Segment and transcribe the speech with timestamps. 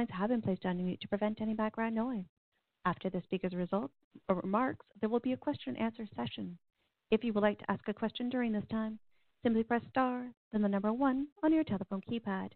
[0.00, 2.24] Lines have been placed on mute to prevent any background noise.
[2.86, 3.92] After the speaker's results
[4.30, 6.56] or remarks, there will be a question and answer session.
[7.10, 8.98] If you would like to ask a question during this time,
[9.42, 12.52] simply press star, then the number one on your telephone keypad.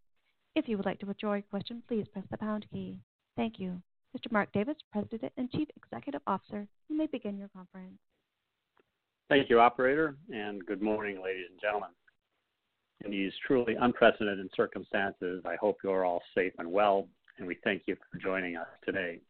[0.54, 2.98] If you would like to withdraw your question, please press the pound key.
[3.36, 3.82] Thank you.
[4.16, 4.32] Mr.
[4.32, 7.98] Mark Davis, President and Chief Executive Officer, you may begin your conference.
[9.28, 11.90] Thank you, operator, and good morning, ladies and gentlemen.
[13.04, 17.06] In these truly unprecedented circumstances, I hope you're all safe and well,
[17.38, 19.20] and we thank you for joining us today.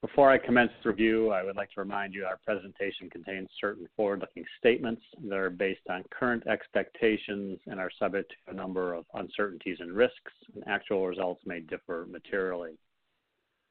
[0.00, 3.88] Before I commence the review, I would like to remind you our presentation contains certain
[3.96, 9.06] forward-looking statements that are based on current expectations and are subject to a number of
[9.14, 12.72] uncertainties and risks, and actual results may differ materially.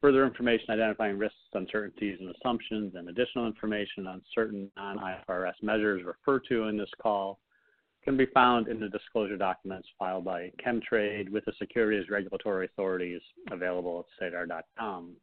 [0.02, 6.42] Further information identifying risks, uncertainties, and assumptions, and additional information on certain non-IFRS measures referred
[6.50, 7.40] to in this call
[8.04, 13.22] can be found in the disclosure documents filed by Chemtrade with the securities regulatory authorities
[13.52, 15.16] available at sedar.com.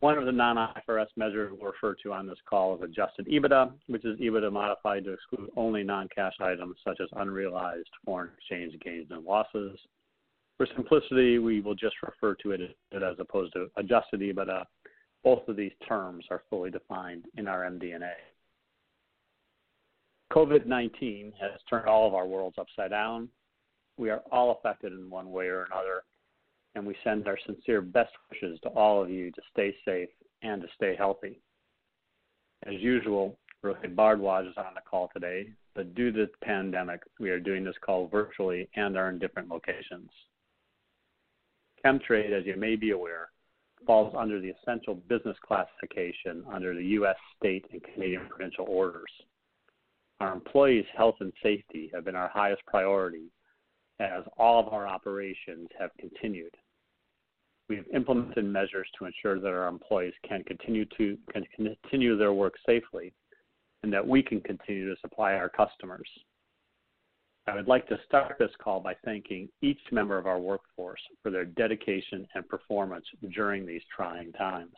[0.00, 4.04] One of the non-IFRS measures we'll refer to on this call is adjusted EBITDA, which
[4.04, 9.24] is EBITDA modified to exclude only non-cash items such as unrealized foreign exchange gains and
[9.24, 9.76] losses.
[10.56, 14.64] For simplicity, we will just refer to it as opposed to adjusted EBITDA.
[15.24, 18.14] Both of these terms are fully defined in our MD&A.
[20.32, 23.28] COVID 19 has turned all of our worlds upside down.
[23.96, 26.04] We are all affected in one way or another,
[26.74, 30.10] and we send our sincere best wishes to all of you to stay safe
[30.42, 31.40] and to stay healthy.
[32.66, 37.30] As usual, Rohit Bhardwaj is on the call today, but due to the pandemic, we
[37.30, 40.10] are doing this call virtually and are in different locations.
[41.84, 43.30] Chemtrade, as you may be aware,
[43.86, 47.16] falls under the essential business classification under the U.S.
[47.38, 49.10] state and Canadian provincial orders.
[50.20, 53.30] Our employees' health and safety have been our highest priority
[54.00, 56.54] as all of our operations have continued.
[57.68, 62.54] We've implemented measures to ensure that our employees can continue to can continue their work
[62.64, 63.12] safely
[63.82, 66.08] and that we can continue to supply our customers.
[67.46, 71.30] I would like to start this call by thanking each member of our workforce for
[71.30, 74.74] their dedication and performance during these trying times.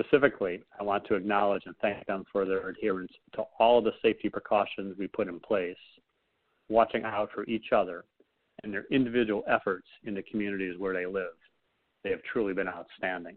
[0.00, 4.30] Specifically, I want to acknowledge and thank them for their adherence to all the safety
[4.30, 5.76] precautions we put in place,
[6.68, 8.04] watching out for each other,
[8.62, 11.34] and their individual efforts in the communities where they live.
[12.02, 13.36] They have truly been outstanding.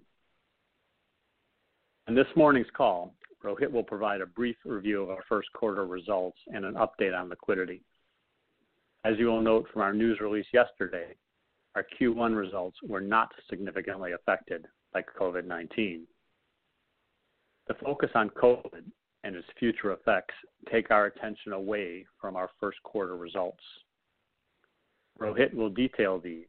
[2.08, 3.14] In this morning's call,
[3.44, 7.30] Rohit will provide a brief review of our first quarter results and an update on
[7.30, 7.82] liquidity.
[9.04, 11.16] As you will note from our news release yesterday,
[11.76, 16.08] our Q1 results were not significantly affected by COVID 19.
[17.68, 18.84] The focus on COVID
[19.24, 20.36] and its future effects
[20.72, 23.64] take our attention away from our first quarter results.
[25.20, 26.46] Rohit will detail these,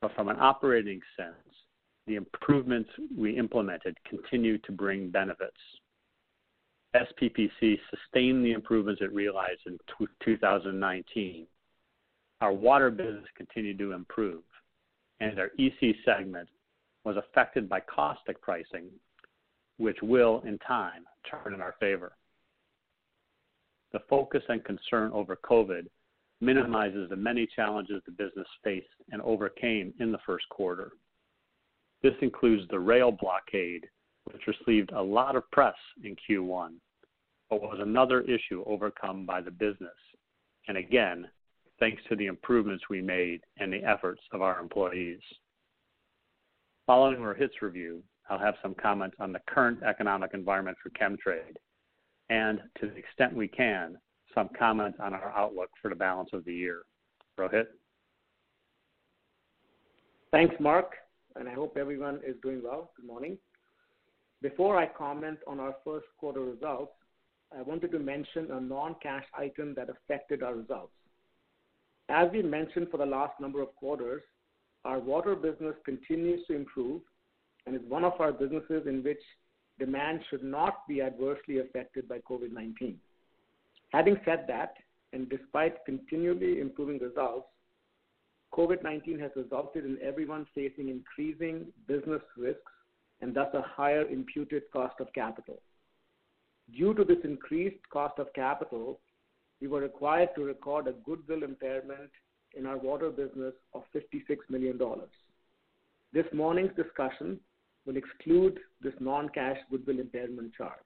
[0.00, 1.34] but from an operating sense,
[2.06, 5.56] the improvements we implemented continue to bring benefits.
[6.94, 9.78] SPPC sustained the improvements it realized in
[10.24, 11.46] 2019.
[12.40, 14.42] Our water business continued to improve,
[15.20, 16.48] and our EC segment
[17.04, 18.90] was affected by caustic pricing
[19.78, 22.12] which will, in time, turn in our favor.
[23.92, 25.86] The focus and concern over COVID
[26.40, 30.92] minimizes the many challenges the business faced and overcame in the first quarter.
[32.02, 33.86] This includes the rail blockade,
[34.24, 36.72] which received a lot of press in Q1,
[37.48, 39.90] but was another issue overcome by the business,
[40.68, 41.28] and again,
[41.78, 45.20] thanks to the improvements we made and the efforts of our employees.
[46.86, 51.56] Following Rohit's review, I'll have some comments on the current economic environment for Chemtrade,
[52.30, 53.98] and to the extent we can,
[54.34, 56.82] some comments on our outlook for the balance of the year.
[57.38, 57.66] Rohit?
[60.30, 60.94] Thanks, Mark,
[61.36, 62.90] and I hope everyone is doing well.
[62.96, 63.38] Good morning.
[64.42, 66.92] Before I comment on our first quarter results,
[67.56, 70.92] I wanted to mention a non-cash item that affected our results.
[72.08, 74.22] As we mentioned for the last number of quarters,
[74.84, 77.00] our water business continues to improve
[77.66, 79.20] and is one of our businesses in which
[79.78, 82.96] demand should not be adversely affected by COVID-19.
[83.92, 84.74] Having said that,
[85.12, 87.46] and despite continually improving results,
[88.52, 92.72] COVID-19 has resulted in everyone facing increasing business risks
[93.20, 95.60] and thus a higher imputed cost of capital.
[96.76, 99.00] Due to this increased cost of capital,
[99.60, 102.10] we were required to record a goodwill impairment
[102.56, 104.78] in our water business of $56 million.
[106.12, 107.40] This morning's discussion
[107.86, 110.78] will exclude this non-cash goodwill impairment charge.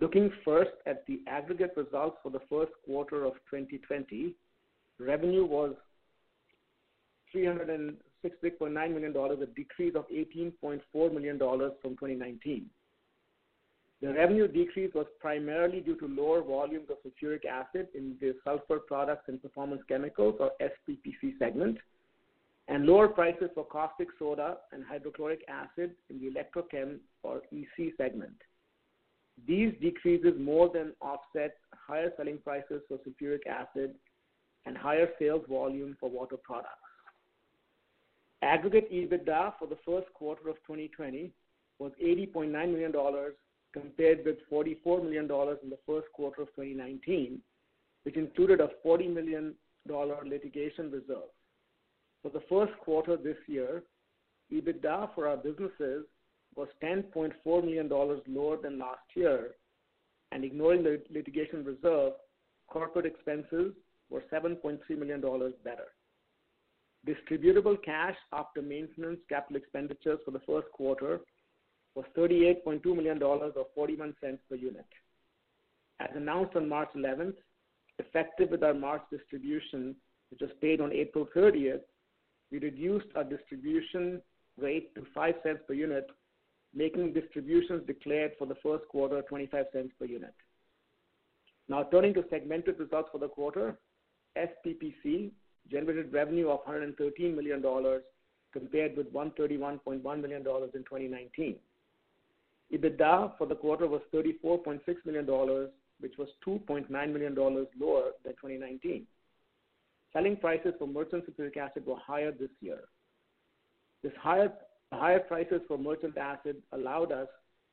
[0.00, 4.34] Looking first at the aggregate results for the first quarter of 2020,
[4.98, 5.74] revenue was
[7.34, 7.96] $366.9
[8.70, 12.66] million, a decrease of $18.4 million from 2019.
[14.02, 18.80] The revenue decrease was primarily due to lower volumes of sulfuric acid in the Sulfur
[18.80, 21.78] Products and Performance Chemicals, or SPPC segment,
[22.68, 28.36] and lower prices for caustic soda and hydrochloric acid in the Electrochem, or EC segment.
[29.46, 33.94] These decreases more than offset higher selling prices for sulfuric acid
[34.64, 36.70] and higher sales volume for water products.
[38.42, 41.30] Aggregate EBITDA for the first quarter of 2020
[41.78, 42.92] was $80.9 million
[43.72, 47.40] compared with $44 million in the first quarter of 2019,
[48.04, 49.54] which included a $40 million
[49.86, 51.30] litigation reserve.
[52.24, 53.82] For the first quarter this year,
[54.50, 56.06] EBITDA for our businesses
[56.56, 59.50] was $10.4 million lower than last year,
[60.32, 62.14] and ignoring the litigation reserve,
[62.66, 63.74] corporate expenses
[64.08, 65.20] were $7.3 million
[65.62, 65.88] better.
[67.06, 71.20] Distributable cash after maintenance capital expenditures for the first quarter
[71.94, 74.14] was $38.2 million, or $0.41
[74.48, 74.86] per unit.
[76.00, 77.34] As announced on March 11th,
[77.98, 79.94] effective with our March distribution,
[80.30, 81.82] which was paid on April 30th,
[82.54, 84.22] we reduced our distribution
[84.58, 86.06] rate to $0.05 per unit,
[86.72, 90.34] making distributions declared for the first quarter $0.25 per unit.
[91.68, 93.76] Now, turning to segmented results for the quarter,
[94.38, 95.32] SPPC
[95.68, 97.62] generated revenue of $113 million
[98.52, 101.56] compared with $131.1 million in 2019.
[102.72, 105.68] EBITDA for the quarter was $34.6 million,
[105.98, 109.06] which was $2.9 million lower than 2019.
[110.14, 112.84] Selling prices for merchant sulfuric acid were higher this year.
[114.02, 117.28] This higher prices for merchant acid allowed us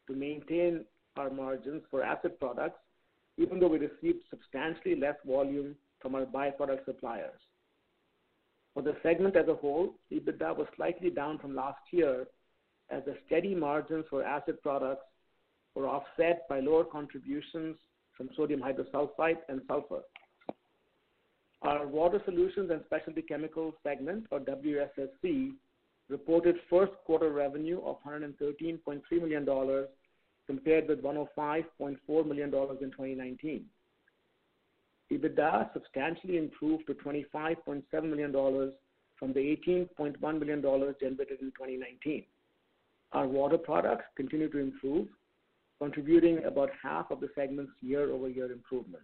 [0.08, 0.84] to maintain
[1.18, 2.80] our margins for acid products,
[3.38, 7.40] even though we received substantially less volume from our byproduct suppliers.
[8.74, 12.26] For the segment as a whole, EBITDA was slightly down from last year
[12.90, 15.06] as the steady margins for acid products
[15.76, 17.78] were offset by lower contributions
[18.18, 20.02] from sodium hydrosulfide and sulfur.
[21.64, 25.52] Our Water Solutions and Specialty Chemicals segment, or WSSC,
[26.10, 29.86] reported first quarter revenue of $113.3 million
[30.48, 33.66] compared with $105.4 million in 2019.
[35.12, 38.32] EBITDA substantially improved to $25.7 million
[39.20, 42.24] from the $18.1 million generated in 2019.
[43.14, 45.08] Our water products continue to improve,
[45.80, 49.04] contributing about half of the segment's year-over-year improvement.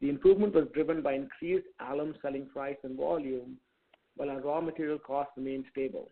[0.00, 3.56] The improvement was driven by increased alum selling price and volume,
[4.16, 6.10] while our raw material costs remained stable.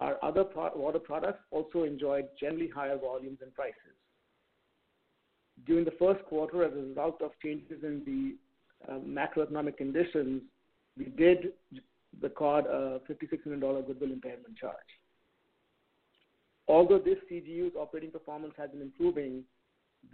[0.00, 0.44] Our other
[0.74, 3.96] water products also enjoyed generally higher volumes and prices.
[5.66, 10.42] During the first quarter, as a result of changes in the um, macroeconomic conditions,
[10.96, 11.52] we did
[12.20, 14.74] record a $56 million goodwill impairment charge.
[16.66, 19.42] Although this CGU's operating performance has been improving,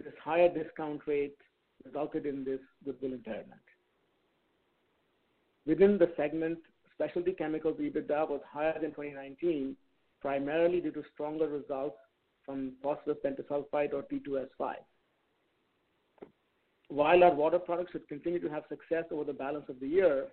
[0.03, 1.37] this higher discount rate
[1.85, 3.61] resulted in this goodwill impairment.
[5.65, 6.59] Within the segment,
[6.93, 9.75] Specialty Chemicals EBITDA was higher than 2019,
[10.21, 11.97] primarily due to stronger results
[12.45, 14.75] from phosphorus pentasulfide, or P2S5.
[16.89, 20.27] While our water products should continue to have success over the balance of the year,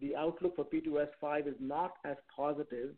[0.00, 2.94] the outlook for P2S5 is not as positive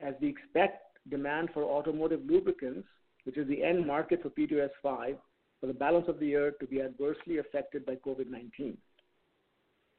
[0.00, 2.88] as we expect demand for automotive lubricants,
[3.24, 5.16] which is the end market for P2S5,
[5.60, 8.76] for the balance of the year to be adversely affected by COVID-19.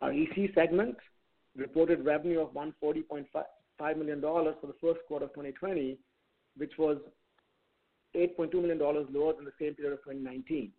[0.02, 0.96] Our EC segment
[1.56, 5.98] reported revenue of $140.5 million for the first quarter of 2020,
[6.58, 6.98] which was
[8.16, 10.72] $8.2 million lower than the same period of 2019.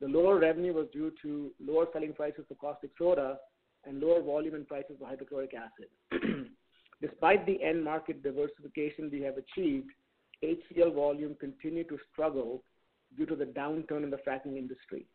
[0.00, 3.38] The lower revenue was due to lower selling prices for caustic soda
[3.84, 6.46] and lower volume and prices for hydrochloric acid.
[7.02, 9.90] Despite the end market diversification we have achieved,
[10.42, 12.62] HCl volume continued to struggle
[13.16, 15.06] due to the downturn in the fracking industry.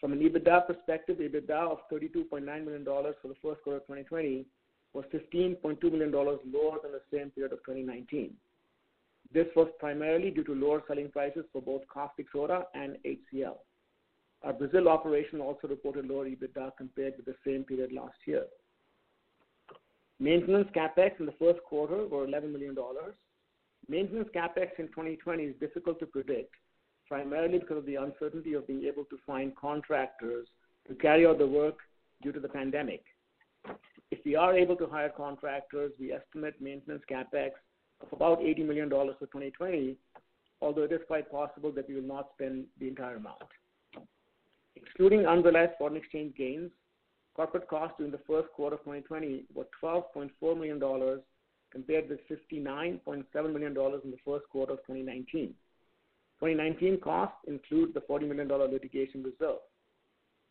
[0.00, 4.44] From an EBITDA perspective, EBITDA of $32.9 million for the first quarter of 2020
[4.92, 8.34] was $15.2 million lower than the same period of 2019.
[9.32, 13.56] This was primarily due to lower selling prices for both caustic soda and HCl.
[14.42, 18.44] Our Brazil operation also reported lower EBITDA compared with the same period last year.
[20.20, 22.76] Maintenance CapEx in the first quarter were $11 million.
[23.88, 26.54] Maintenance CapEx in 2020 is difficult to predict,
[27.08, 30.46] primarily because of the uncertainty of being able to find contractors
[30.88, 31.78] to carry out the work
[32.22, 33.04] due to the pandemic.
[34.10, 37.50] If we are able to hire contractors, we estimate maintenance CapEx
[38.00, 39.96] of about $80 million for 2020,
[40.60, 43.42] although it is quite possible that we will not spend the entire amount.
[44.76, 46.70] Excluding unrealized foreign exchange gains,
[47.34, 51.20] corporate costs during the first quarter of 2020 were $12.4 million
[51.70, 55.54] compared with $59.7 million in the first quarter of 2019.
[56.44, 59.60] 2019 costs include the $40 million litigation reserve.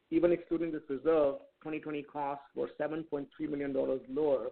[0.09, 3.75] Even excluding this reserve, 2020 costs were $7.3 million
[4.09, 4.47] lower,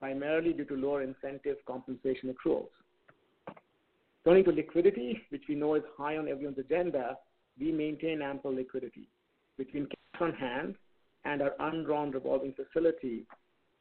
[0.00, 2.70] primarily due to lower incentive compensation accruals.
[4.24, 7.18] Turning to liquidity, which we know is high on everyone's agenda,
[7.60, 9.10] we maintain ample liquidity.
[9.58, 10.74] Between cash on hand
[11.26, 13.26] and our undrawn revolving facility,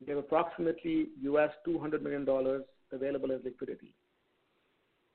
[0.02, 2.28] we have approximately US $200 million
[2.92, 3.94] available as liquidity.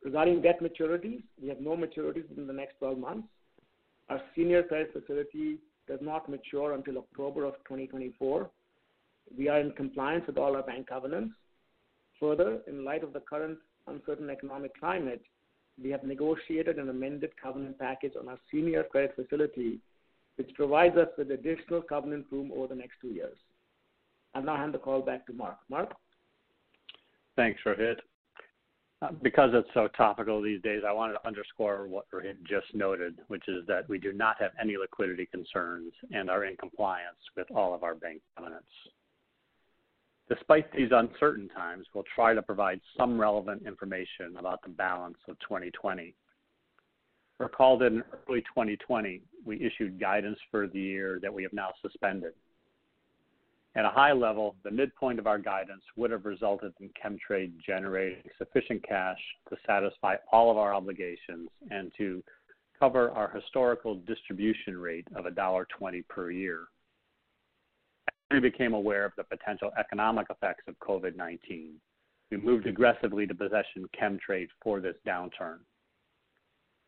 [0.04, 3.28] Regarding debt maturities, we have no maturities within the next 12 months.
[4.09, 8.50] Our senior credit facility does not mature until October of 2024.
[9.37, 11.35] We are in compliance with all our bank covenants.
[12.18, 15.23] Further, in light of the current uncertain economic climate,
[15.82, 19.78] we have negotiated an amended covenant package on our senior credit facility,
[20.37, 23.37] which provides us with additional covenant room over the next two years.
[24.35, 25.59] I'll now hand the call back to Mark.
[25.68, 25.94] Mark?
[27.37, 27.97] Thanks, Rohit.
[29.21, 33.49] Because it's so topical these days, I wanted to underscore what Rohit just noted, which
[33.49, 37.75] is that we do not have any liquidity concerns and are in compliance with all
[37.75, 38.68] of our bank covenants.
[40.28, 45.37] Despite these uncertain times, we'll try to provide some relevant information about the balance of
[45.40, 46.14] 2020.
[47.38, 51.71] Recall that in early 2020, we issued guidance for the year that we have now
[51.82, 52.35] suspended.
[53.75, 58.23] At a high level, the midpoint of our guidance would have resulted in Chemtrade generating
[58.37, 62.23] sufficient cash to satisfy all of our obligations and to
[62.79, 66.64] cover our historical distribution rate of $1.20 per year.
[68.09, 71.75] As we became aware of the potential economic effects of COVID-19,
[72.31, 75.59] we moved aggressively to position Chemtrade for this downturn.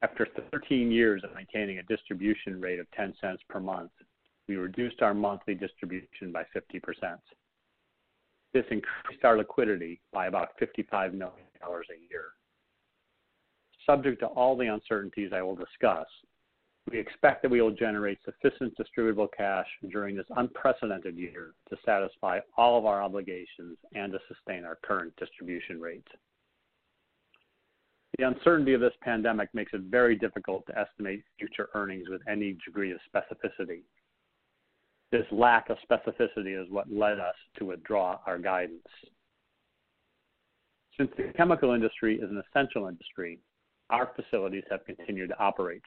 [0.02, 3.90] After 13 years of maintaining a distribution rate of $0.10 per month,
[4.48, 7.18] we reduced our monthly distribution by 50%.
[8.52, 12.26] This increased our liquidity by about $55 million a year.
[13.84, 16.06] Subject to all the uncertainties I will discuss,
[16.90, 22.40] we expect that we will generate sufficient distributable cash during this unprecedented year to satisfy
[22.56, 26.06] all of our obligations and to sustain our current distribution rate.
[28.18, 32.56] The uncertainty of this pandemic makes it very difficult to estimate future earnings with any
[32.64, 33.80] degree of specificity.
[35.14, 38.82] This lack of specificity is what led us to withdraw our guidance.
[40.98, 43.38] Since the chemical industry is an essential industry,
[43.90, 45.84] our facilities have continued to operate.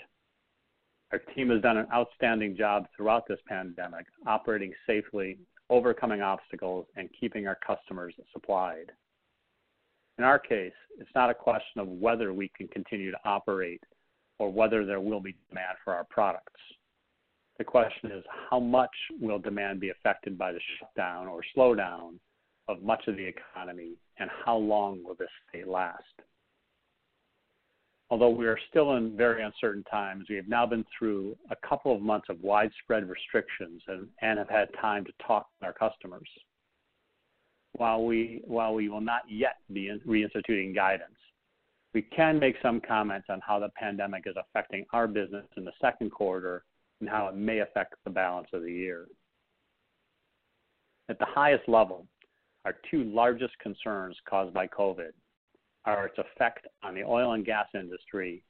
[1.11, 5.37] Our team has done an outstanding job throughout this pandemic, operating safely,
[5.69, 8.93] overcoming obstacles, and keeping our customers supplied.
[10.17, 13.83] In our case, it's not a question of whether we can continue to operate
[14.39, 16.61] or whether there will be demand for our products.
[17.57, 22.19] The question is how much will demand be affected by the shutdown or slowdown
[22.67, 26.03] of much of the economy, and how long will this state last?
[28.09, 31.93] Although we are still in very uncertain times, we have now been through a couple
[31.93, 36.29] of months of widespread restrictions and, and have had time to talk with our customers.
[37.73, 41.11] While we, while we will not yet be reinstituting guidance,
[41.93, 45.73] we can make some comments on how the pandemic is affecting our business in the
[45.81, 46.63] second quarter
[46.99, 49.07] and how it may affect the balance of the year.
[51.09, 52.07] At the highest level,
[52.65, 55.11] our two largest concerns caused by COVID
[55.85, 58.43] are its effect on the oil and gas industry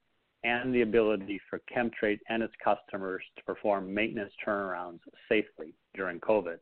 [0.44, 5.00] and the ability for Chemtrade and its customers to perform maintenance turnarounds
[5.30, 6.58] safely during COVID.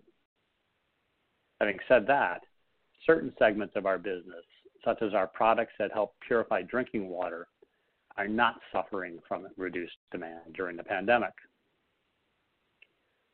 [1.61, 2.41] Having said that,
[3.05, 4.43] certain segments of our business,
[4.83, 7.47] such as our products that help purify drinking water,
[8.17, 11.33] are not suffering from reduced demand during the pandemic.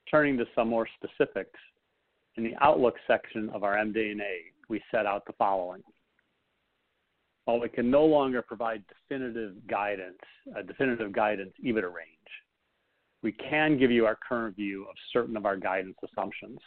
[0.09, 1.59] Turning to some more specifics,
[2.37, 5.83] in the outlook section of our MD&A, we set out the following.
[7.45, 10.19] While we can no longer provide definitive guidance,
[10.55, 12.07] a definitive guidance EBITDA range,
[13.23, 16.59] we can give you our current view of certain of our guidance assumptions.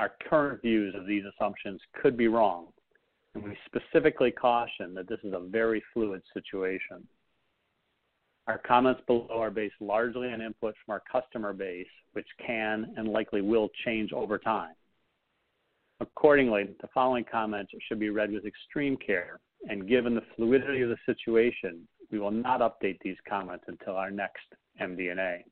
[0.00, 2.68] Our current views of these assumptions could be wrong,
[3.34, 7.06] and we specifically caution that this is a very fluid situation.
[8.48, 13.08] Our comments below are based largely on input from our customer base, which can and
[13.08, 14.74] likely will change over time.
[16.00, 19.38] Accordingly, the following comments should be read with extreme care,
[19.68, 24.10] and given the fluidity of the situation, we will not update these comments until our
[24.10, 24.46] next
[24.80, 25.44] MD&A.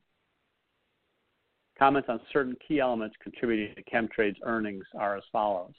[1.78, 5.74] Comments on certain key elements contributing to Chemtrade's earnings are as follows.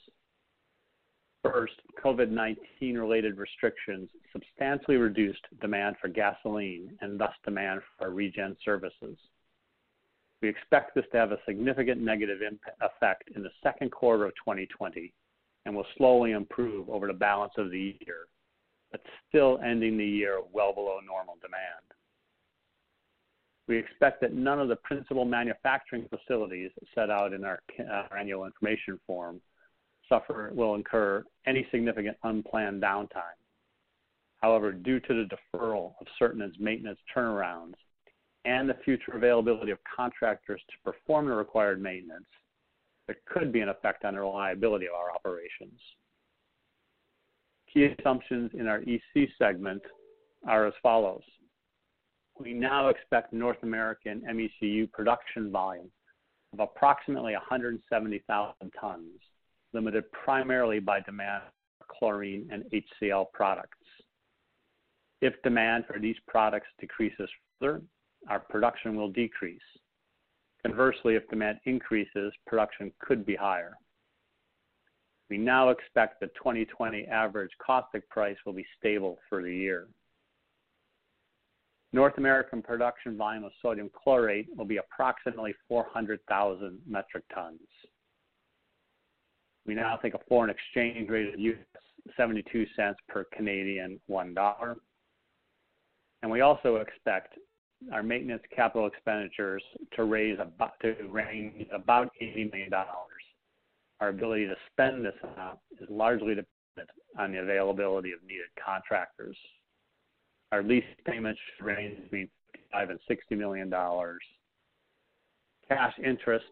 [1.42, 2.56] First, COVID-19
[2.94, 9.16] related restrictions substantially reduced demand for gasoline and thus demand for regen services.
[10.42, 12.38] We expect this to have a significant negative
[12.80, 15.12] effect in the second quarter of 2020
[15.64, 18.26] and will slowly improve over the balance of the year,
[18.90, 21.84] but still ending the year well below normal demand.
[23.68, 28.46] We expect that none of the principal manufacturing facilities set out in our, our annual
[28.46, 29.40] information form
[30.08, 33.36] suffer will incur any significant unplanned downtime.
[34.40, 37.74] However, due to the deferral of certain maintenance turnarounds
[38.44, 42.26] and the future availability of contractors to perform the required maintenance,
[43.06, 45.80] there could be an effect on the reliability of our operations.
[47.72, 49.82] Key assumptions in our EC segment
[50.46, 51.22] are as follows.
[52.38, 55.90] We now expect North American MECU production volume
[56.52, 59.20] of approximately 170,000 tons,
[59.72, 61.42] limited primarily by demand
[61.78, 63.76] for chlorine and HCl products.
[65.20, 67.82] If demand for these products decreases further,
[68.28, 69.60] our production will decrease.
[70.64, 73.74] Conversely, if demand increases, production could be higher.
[75.30, 79.88] We now expect the 2020 average caustic price will be stable for the year.
[81.92, 87.60] North American production volume of sodium chlorate will be approximately 400,000 metric tons.
[89.68, 91.56] We now think a foreign exchange rate of US
[92.16, 94.76] 72 cents per Canadian $1.
[96.22, 97.34] And we also expect
[97.92, 99.62] our maintenance capital expenditures
[99.94, 102.70] to raise about to range about $80 million.
[104.00, 109.36] Our ability to spend this amount is largely dependent on the availability of needed contractors.
[110.50, 112.30] Our lease payments range between
[112.72, 114.22] 5 and 60 million dollars.
[115.68, 116.46] Cash interest,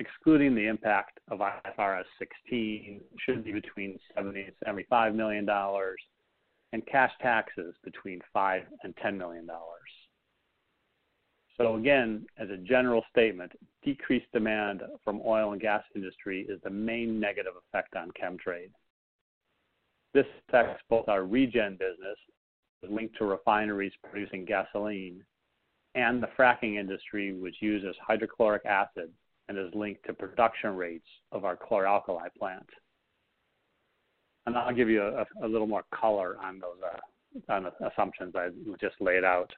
[0.00, 6.00] excluding the impact of IFRS 16, should be between 70 and 75 million dollars,
[6.72, 9.90] and cash taxes between 5 and 10 million dollars.
[11.56, 13.52] So again, as a general statement,
[13.84, 18.70] decreased demand from oil and gas industry is the main negative effect on Chemtrade.
[20.14, 22.16] This affects both our regen business,
[22.88, 25.22] linked to refineries producing gasoline,
[25.94, 29.10] and the fracking industry, which uses hydrochloric acid
[29.50, 32.68] and is linked to production rates of our chlor-alkali plant.
[34.46, 38.34] And I'll give you a, a little more color on those uh, on the assumptions
[38.36, 39.50] I just laid out.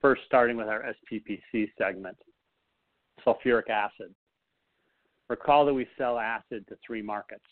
[0.00, 2.16] First, starting with our SPPC segment,
[3.26, 4.14] sulfuric acid.
[5.28, 7.42] Recall that we sell acid to three markets.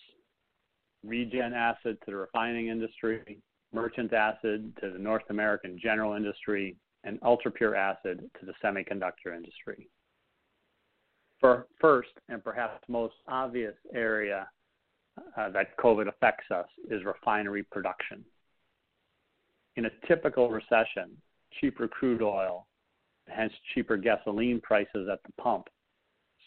[1.05, 3.39] Regen acid to the refining industry,
[3.73, 9.37] merchant acid to the North American general industry, and ultra pure acid to the semiconductor
[9.37, 9.89] industry.
[11.41, 14.49] First, and perhaps most obvious area
[15.37, 18.25] uh, that COVID affects us is refinery production.
[19.77, 21.17] In a typical recession,
[21.61, 22.67] cheaper crude oil,
[23.29, 25.69] hence cheaper gasoline prices at the pump,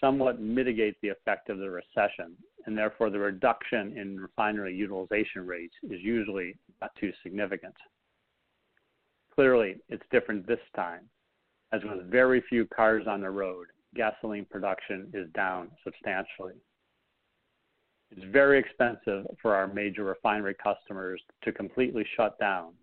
[0.01, 5.73] somewhat mitigate the effect of the recession, and therefore the reduction in refinery utilization rates
[5.83, 7.75] is usually not too significant.
[9.33, 11.09] Clearly, it's different this time,
[11.71, 16.53] as with very few cars on the road, gasoline production is down substantially.
[18.11, 22.73] It's very expensive for our major refinery customers to completely shut down.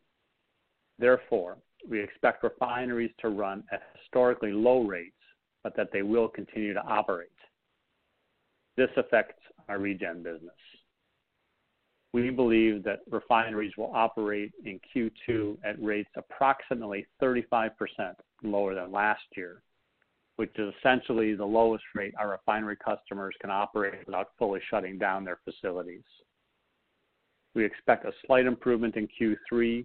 [0.99, 1.57] Therefore,
[1.89, 5.17] we expect refineries to run at historically low rates,
[5.63, 7.29] but that they will continue to operate.
[8.77, 10.53] This affects our regen business.
[12.13, 17.71] We believe that refineries will operate in Q2 at rates approximately 35%
[18.45, 19.63] lower than last year,
[20.37, 25.25] which is essentially the lowest rate our refinery customers can operate without fully shutting down
[25.25, 26.03] their facilities.
[27.55, 29.85] We expect a slight improvement in Q3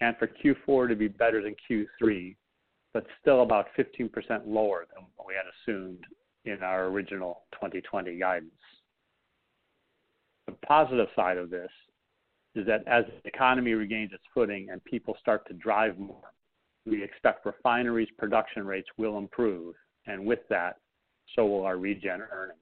[0.00, 2.36] and for Q4 to be better than Q3,
[2.92, 4.10] but still about 15%
[4.46, 6.04] lower than what we had assumed
[6.44, 8.50] in our original 2020 guidance.
[10.46, 11.70] The positive side of this
[12.54, 16.32] is that as the economy regains its footing and people start to drive more,
[16.86, 19.74] we expect refineries' production rates will improve,
[20.06, 20.76] and with that,
[21.34, 22.58] so will our regen earnings.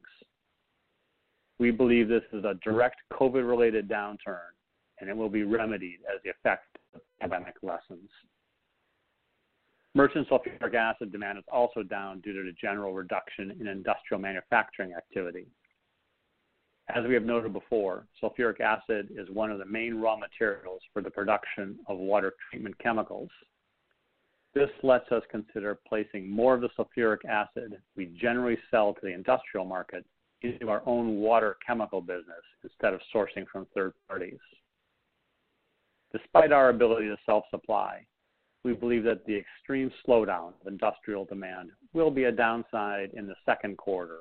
[1.58, 4.52] We believe this is a direct COVID-related downturn,
[5.00, 8.10] and it will be remedied as the effect of the pandemic lessens.
[9.94, 14.94] Merchant sulfuric acid demand is also down due to the general reduction in industrial manufacturing
[14.94, 15.46] activity.
[16.88, 21.02] As we have noted before, sulfuric acid is one of the main raw materials for
[21.02, 23.28] the production of water treatment chemicals.
[24.54, 29.12] This lets us consider placing more of the sulfuric acid we generally sell to the
[29.12, 30.04] industrial market
[30.42, 34.40] into our own water chemical business instead of sourcing from third parties.
[36.12, 38.04] Despite our ability to self-supply,
[38.64, 43.34] we believe that the extreme slowdown of industrial demand will be a downside in the
[43.46, 44.18] second quarter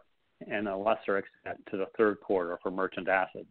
[0.50, 3.46] and a lesser extent to the third quarter for merchant acid.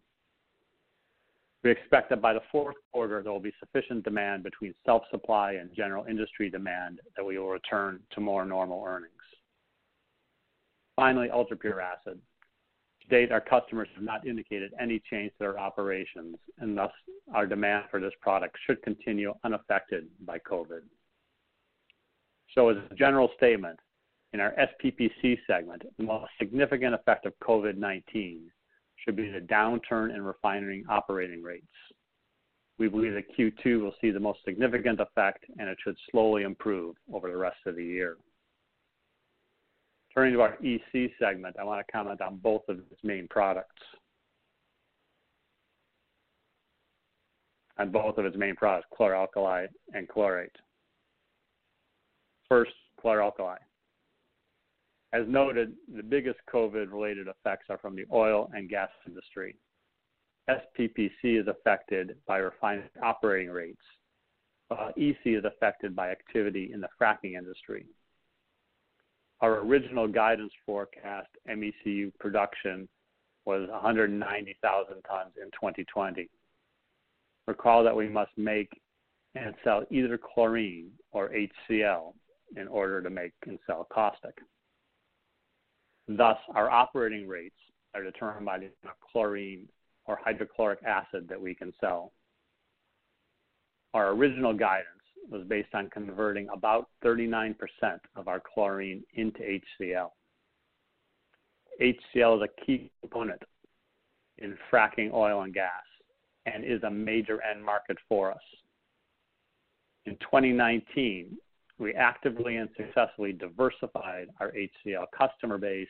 [1.62, 5.75] We expect that by the fourth quarter, there will be sufficient demand between self-supply and
[5.75, 9.12] general industry demand that we will return to more normal earnings.
[10.96, 12.18] Finally, ultrapure acid.
[13.03, 16.92] To date, our customers have not indicated any change to their operations, and thus
[17.35, 20.81] our demand for this product should continue unaffected by COVID.
[22.55, 23.79] So as a general statement,
[24.33, 28.42] in our SPPC segment, the most significant effect of COVID-19
[29.04, 31.66] should be the downturn in refinery operating rates.
[32.78, 36.96] We believe that Q2 will see the most significant effect, and it should slowly improve
[37.12, 38.16] over the rest of the year.
[40.14, 43.82] Turning to our EC segment, I want to comment on both of its main products.
[47.78, 50.56] On both of its main products, chlor-alkali and chlorate.
[52.48, 53.56] First, chlor-alkali.
[55.12, 59.57] As noted, the biggest COVID-related effects are from the oil and gas industry.
[60.49, 63.83] SPPC is affected by refining operating rates,
[64.96, 67.87] EC is affected by activity in the fracking industry.
[69.40, 72.88] Our original guidance forecast MECU production
[73.46, 76.29] was 190,000 tons in 2020.
[77.46, 78.70] Recall that we must make
[79.35, 82.12] and sell either chlorine or HCl
[82.57, 84.37] in order to make and sell caustic.
[86.16, 87.55] Thus, our operating rates
[87.94, 88.70] are determined by the
[89.12, 89.68] chlorine
[90.07, 92.12] or hydrochloric acid that we can sell.
[93.94, 94.87] Our original guidance
[95.31, 97.55] was based on converting about 39%
[98.16, 100.11] of our chlorine into HCl.
[101.81, 103.42] HCl is a key component
[104.38, 105.70] in fracking oil and gas
[106.46, 108.38] and is a major end market for us.
[110.07, 111.37] In 2019,
[111.80, 115.88] we actively and successfully diversified our HCl customer base,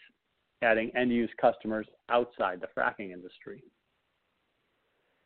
[0.62, 3.62] adding end-use customers outside the fracking industry.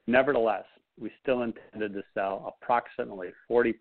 [0.06, 0.64] Nevertheless,
[0.98, 3.74] we still intended to sell approximately 40%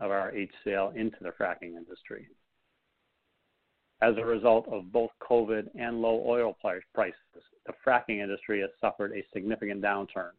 [0.00, 2.28] of our HCl into the fracking industry.
[4.02, 6.56] As a result of both COVID and low oil
[6.94, 7.14] prices,
[7.66, 10.32] the fracking industry has suffered a significant downturn.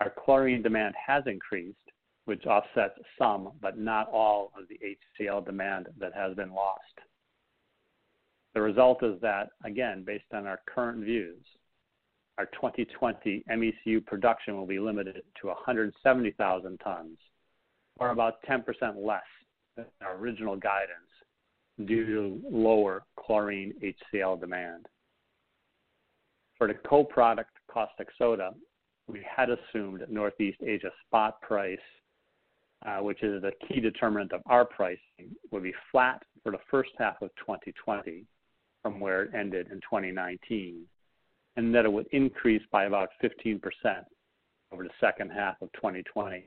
[0.00, 1.78] Our chlorine demand has increased,
[2.26, 4.78] which offsets some, but not all, of the
[5.20, 6.82] HCl demand that has been lost.
[8.54, 11.42] The result is that, again, based on our current views,
[12.38, 17.18] our 2020 MECU production will be limited to 170,000 tons,
[17.98, 18.62] or about 10%
[18.96, 19.22] less
[19.76, 20.98] than our original guidance
[21.86, 24.86] due to lower chlorine HCl demand.
[26.58, 28.52] For the co-product caustic soda,
[29.06, 31.78] we had assumed Northeast Asia spot price
[32.86, 36.90] Uh, which is the key determinant of our pricing, would be flat for the first
[36.98, 38.24] half of 2020
[38.80, 40.84] from where it ended in 2019,
[41.56, 43.60] and that it would increase by about 15%
[44.70, 46.44] over the second half of 2020.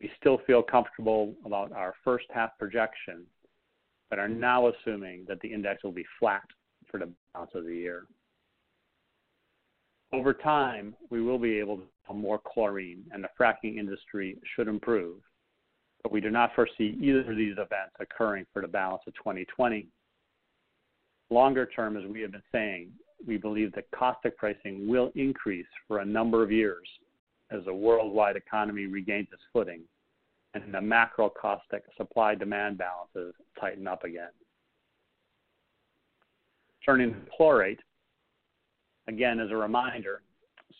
[0.00, 3.26] We still feel comfortable about our first half projection,
[4.08, 6.44] but are now assuming that the index will be flat
[6.90, 8.06] for the balance of the year.
[10.12, 14.68] Over time, we will be able to sell more chlorine and the fracking industry should
[14.68, 15.16] improve,
[16.02, 19.88] but we do not foresee either of these events occurring for the balance of 2020.
[21.30, 22.90] Longer term, as we have been saying,
[23.26, 26.86] we believe that caustic pricing will increase for a number of years
[27.50, 29.80] as the worldwide economy regains its footing
[30.54, 34.30] and the macro caustic supply-demand balances tighten up again.
[36.84, 37.80] Turning to chlorate,
[39.08, 40.22] Again, as a reminder,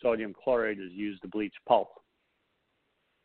[0.01, 1.89] sodium chlorate is used to bleach pulp.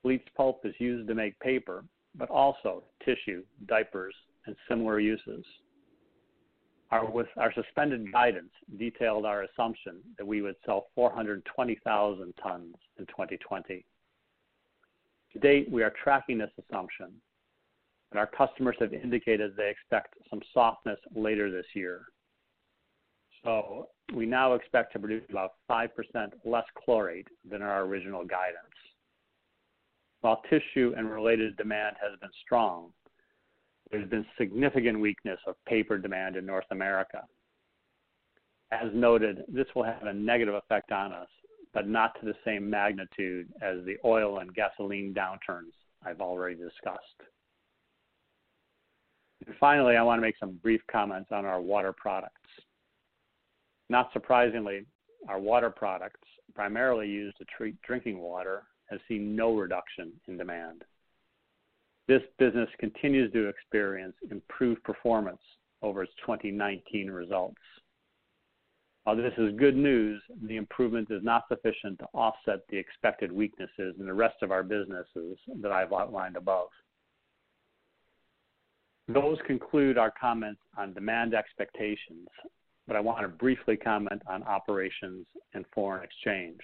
[0.03, 1.85] Bleached pulp is used to make paper,
[2.15, 4.15] but also tissue, diapers,
[4.47, 5.45] and similar uses.
[6.91, 13.07] Our, with our suspended guidance detailed our assumption that we would sell 420,000 tons in
[13.07, 13.85] 2020.
[15.33, 17.12] To date, we are tracking this assumption,
[18.11, 22.03] and our customers have indicated they expect some softness later this year.
[23.43, 25.88] So we now expect to produce about 5%
[26.44, 28.59] less chlorate than our original guidance.
[30.20, 32.92] While tissue and related demand has been strong,
[33.90, 37.22] there's been significant weakness of paper demand in North America.
[38.70, 41.29] As noted, this will have a negative effect on us,
[41.75, 45.72] but not to the same magnitude as the oil and gasoline downturns
[46.05, 47.22] I've already discussed.
[49.46, 52.38] And finally, I want to make some brief comments on our water products.
[53.88, 54.87] Not surprisingly,
[55.29, 56.21] our water products,
[56.55, 60.85] primarily used to treat drinking water, has seen no reduction in demand.
[62.09, 65.40] This business continues to experience improved performance
[65.83, 67.61] over its 2019 results.
[69.05, 73.97] While this is good news, the improvement is not sufficient to offset the expected weaknesses
[73.99, 76.68] in the rest of our businesses that I've outlined above.
[79.09, 82.29] Those conclude our comments on demand expectations,
[82.87, 86.61] but I want to briefly comment on operations and foreign exchange.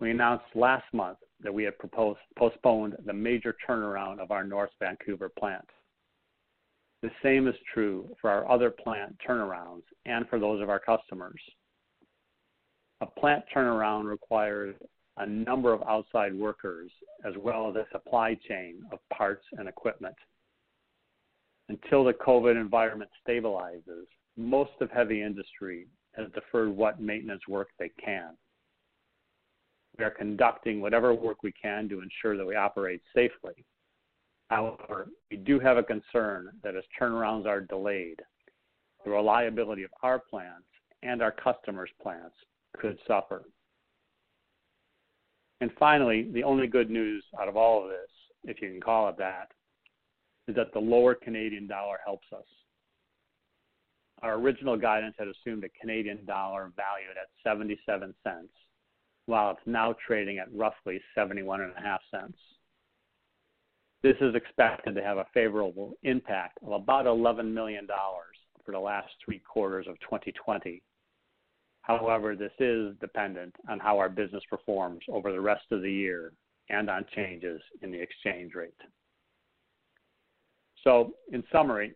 [0.00, 4.70] We announced last month that we had proposed, postponed the major turnaround of our North
[4.80, 5.68] Vancouver plant.
[7.02, 11.40] The same is true for our other plant turnarounds and for those of our customers.
[13.00, 14.74] A plant turnaround requires
[15.18, 16.90] a number of outside workers
[17.24, 20.16] as well as a supply chain of parts and equipment.
[21.68, 27.90] Until the COVID environment stabilizes, most of heavy industry has deferred what maintenance work they
[28.02, 28.30] can.
[29.98, 33.64] We are conducting whatever work we can to ensure that we operate safely.
[34.50, 38.20] However, we do have a concern that as turnarounds are delayed,
[39.04, 40.66] the reliability of our plants
[41.02, 42.34] and our customers' plants
[42.76, 43.42] could suffer.
[45.60, 48.10] And finally, the only good news out of all of this,
[48.44, 49.52] if you can call it that,
[50.48, 52.44] is that the lower Canadian dollar helps us.
[54.22, 58.48] Our original guidance had assumed a Canadian dollar valued at 77 cents,
[59.26, 62.38] while it's now trading at roughly 71.5 cents.
[64.02, 67.86] This is expected to have a favorable impact of about $11 million
[68.64, 70.82] for the last three quarters of 2020.
[71.82, 76.32] However, this is dependent on how our business performs over the rest of the year
[76.70, 78.72] and on changes in the exchange rate.
[80.82, 81.94] So, in summary,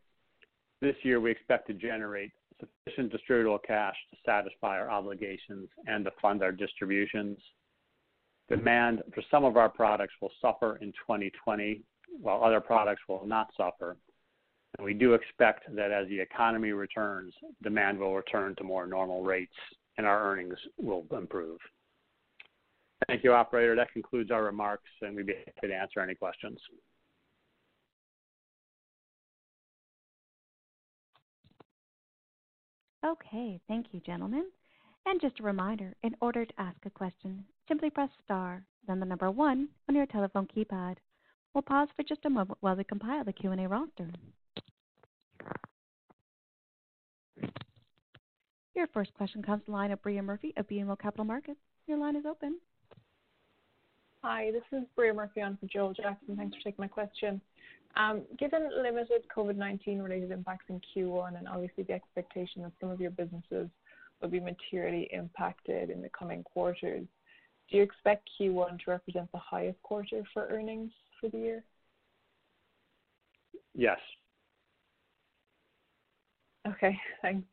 [0.80, 6.10] this year we expect to generate sufficient distributable cash to satisfy our obligations and to
[6.20, 7.38] fund our distributions.
[8.48, 11.82] Demand for some of our products will suffer in 2020,
[12.20, 13.96] while other products will not suffer.
[14.76, 19.22] And we do expect that as the economy returns, demand will return to more normal
[19.22, 19.54] rates
[19.96, 21.58] and our earnings will improve.
[23.06, 23.74] Thank you, operator.
[23.76, 26.58] That concludes our remarks, and we'd be happy to answer any questions.
[33.04, 34.46] Okay, thank you, gentlemen.
[35.06, 39.06] And just a reminder, in order to ask a question, simply press star, then the
[39.06, 40.96] number one on your telephone keypad.
[41.54, 44.10] We'll pause for just a moment while we compile the Q&A roster.
[48.74, 51.60] Your first question comes to the line of Bria Murphy of BMO Capital Markets.
[51.86, 52.58] Your line is open.
[54.24, 56.36] Hi, this is Bria Murphy on for Joel Jackson.
[56.36, 57.40] Thanks for taking my question.
[57.96, 63.00] Um, given limited COVID-19 related impacts in Q1 and obviously the expectation that some of
[63.00, 63.68] your businesses
[64.20, 67.06] will be materially impacted in the coming quarters,
[67.70, 71.64] do you expect Q1 to represent the highest quarter for earnings for the year?
[73.72, 73.98] Yes.
[76.66, 77.46] Okay, thanks.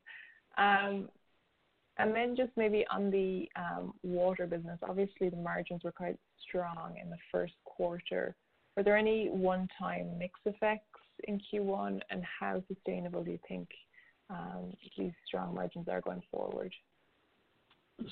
[1.97, 6.95] And then just maybe on the um, water business, obviously the margins were quite strong
[7.01, 8.36] in the first quarter.
[8.75, 13.69] Were there any one-time mix effects in Q1, and how sustainable do you think
[14.29, 16.73] um, these strong margins are going forward?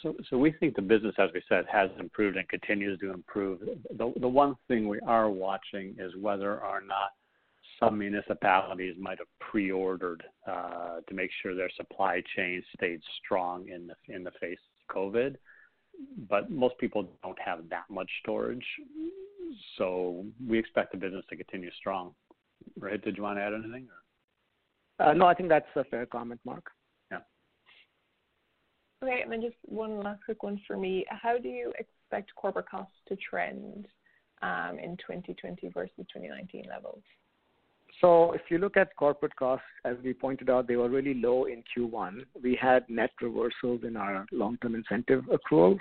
[0.02, 3.60] So, so we think the business, as we said, has improved and continues to improve.
[3.98, 7.12] The, the one thing we are watching is whether or not
[7.80, 13.88] some municipalities might have pre-ordered uh, to make sure their supply chain stayed strong in
[13.88, 14.60] the in the face
[14.90, 15.36] of COVID.
[16.28, 18.66] But most people don't have that much storage,
[19.78, 22.14] so we expect the business to continue strong.
[22.80, 23.04] Rohit?
[23.04, 23.88] Did you want to add anything?
[25.00, 26.66] Uh, no, I think that's a fair comment, Mark.
[27.12, 27.20] Yeah.
[29.04, 31.06] Okay, and then just one last quick one for me.
[31.10, 33.88] How do you expect corporate costs to trend
[34.42, 37.04] um, in 2020 versus 2019 levels?
[38.02, 41.46] So if you look at corporate costs, as we pointed out, they were really low
[41.46, 42.26] in Q1.
[42.42, 45.80] We had net reversals in our long-term incentive accruals.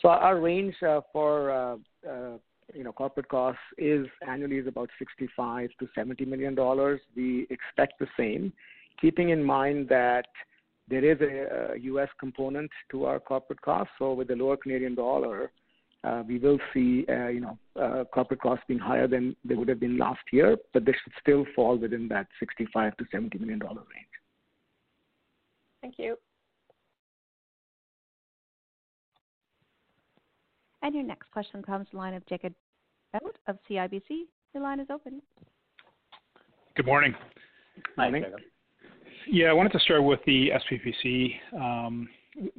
[0.00, 1.76] So our range uh, for uh,
[2.08, 2.38] uh,
[2.72, 7.00] you know, corporate costs is annually is about 65 to 70 million dollars.
[7.14, 8.52] We expect the same,
[9.00, 10.26] keeping in mind that
[10.88, 12.08] there is a, U.S.
[12.18, 13.92] component to our corporate costs.
[13.98, 15.50] So with the lower Canadian dollar,
[16.26, 19.80] we will see, uh, you know, uh, corporate costs being higher than they would have
[19.80, 23.82] been last year, but they should still fall within that 65 to 70 million dollar
[23.94, 24.14] range.
[25.82, 26.16] Thank you.
[30.82, 32.52] And your next question comes to the line of Jacob
[33.12, 34.26] Bout of CIBC.
[34.52, 35.22] Your line is open.
[36.76, 37.14] Good morning.
[37.96, 38.24] Morning.
[39.26, 41.34] Yeah, I wanted to start with the SPPC.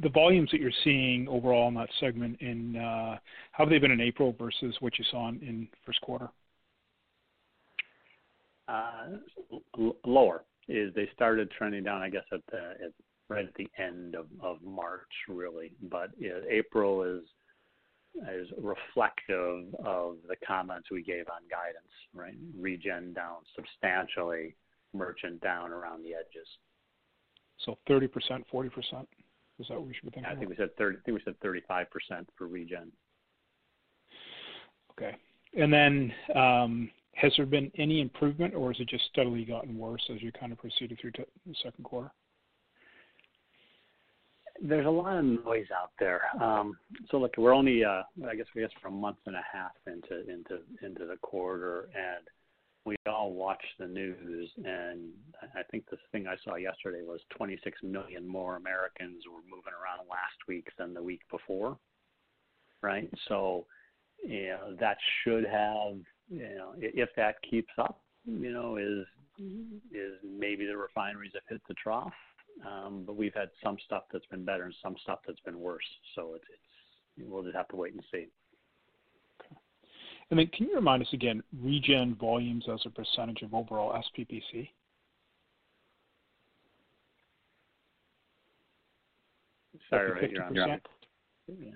[0.02, 3.18] The volumes that you're seeing overall in that segment, in uh,
[3.52, 6.30] how have they been in April versus what you saw in, first quarter?
[8.68, 9.18] Uh,
[10.06, 12.92] lower is they started trending down, I guess, at the
[13.28, 15.74] right at the end of, March, really.
[15.90, 16.12] But
[16.50, 17.24] April is
[18.32, 22.36] is reflective of the comments we gave on guidance, right?
[22.58, 24.56] Regen down substantially,
[24.94, 26.48] merchant down around the edges.
[27.66, 28.10] So 30%,
[28.54, 29.06] 40%?
[29.60, 30.32] Is that what we should be thinking?
[30.32, 32.92] I think we said 30, I think we said 35 percent for regen.
[34.92, 35.16] Okay.
[35.58, 40.04] And then, um, has there been any improvement, or has it just steadily gotten worse
[40.14, 42.12] as you kind of proceeded through the second quarter?
[44.62, 46.22] There's a lot of noise out there.
[46.42, 46.78] Um,
[47.10, 49.72] so look, we're only, uh, I guess, we guess, for a month and a half
[49.88, 52.28] into into into the quarter, and
[52.86, 54.50] we all watch the news.
[54.64, 55.10] And
[55.56, 60.08] I think the thing I saw yesterday was 26 million more Americans were moving around
[60.10, 61.78] last week than the week before,
[62.82, 63.10] right?
[63.28, 63.66] So,
[64.50, 65.98] know, that should have,
[66.30, 69.06] you know, if that keeps up, you know, is
[69.92, 72.14] is maybe the refineries have hit the trough.
[72.66, 75.84] Um, but we've had some stuff that's been better and some stuff that's been worse.
[76.16, 78.28] So it's, it's we'll just have to wait and see.
[80.32, 84.70] And then can you remind us again, regen volumes as a percentage of overall SPPC?
[89.90, 90.68] Sorry, Like right, you're on 50%?
[90.68, 90.88] mute.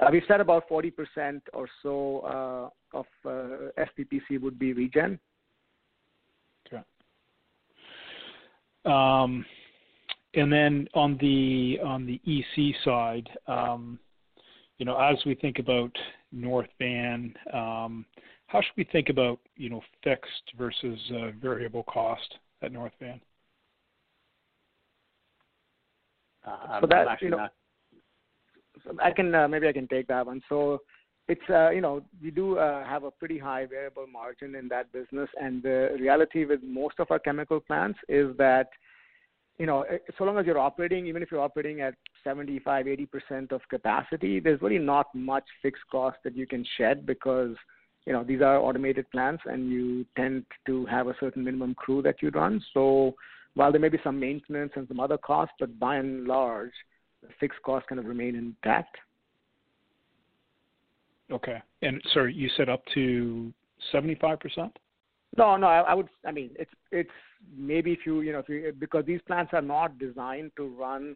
[0.01, 5.19] Uh, we said about 40% or so uh, of uh, SPPC would be regen.
[8.85, 9.45] Um,
[10.35, 13.99] and then on the on the EC side, um,
[14.77, 15.91] you know, as we think about
[16.31, 18.05] North Van, um,
[18.49, 23.21] how should we think about you know fixed versus uh, variable cost at North Van?
[26.45, 27.51] Uh, I'm, So that, actually you know, not.
[29.01, 30.41] I can uh, maybe I can take that one.
[30.49, 30.79] So
[31.27, 34.91] it's uh, you know we do uh, have a pretty high variable margin in that
[34.91, 38.69] business, and the reality with most of our chemical plants is that
[39.59, 43.05] you know eh, so long as you're operating, even if you're operating at 75, 80
[43.05, 47.55] percent of capacity, there's really not much fixed cost that you can shed because
[48.09, 52.01] you know these are automated plants, and you tend to have a certain minimum crew
[52.01, 52.59] that you run.
[52.73, 53.13] So
[53.53, 56.71] while there may be some maintenance and some other costs, but by and large,
[57.21, 58.97] the fixed costs kind of remain intact.
[61.31, 61.61] Okay.
[61.83, 63.53] And sorry, you said up to
[63.91, 64.75] seventy five percent.
[65.37, 66.09] No, no, I, I would.
[66.25, 67.17] I mean, it's it's
[67.55, 71.15] maybe if you you know if you, because these plants are not designed to run,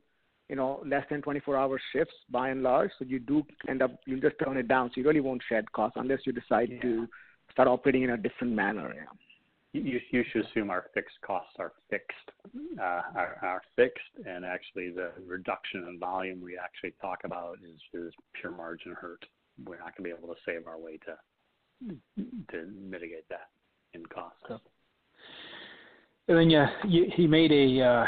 [0.49, 2.91] you know, less than 24-hour shifts by and large.
[2.99, 4.89] So you do end up you just turn it down.
[4.89, 6.81] So you really won't shed costs unless you decide Yeah.
[6.81, 7.07] to
[7.51, 8.93] start operating in a different manner.
[8.95, 9.03] Yeah.
[9.73, 12.29] You, you should assume our fixed costs are fixed,
[12.79, 17.79] uh, are, are fixed, and actually the reduction in volume we actually talk about is,
[17.99, 19.25] is pure margin hurt.
[19.65, 21.17] We're not going to be able to save our way to
[22.51, 23.49] to mitigate that
[23.93, 24.35] in cost.
[24.49, 24.61] Okay.
[26.27, 28.05] And then yeah, you, he made a uh,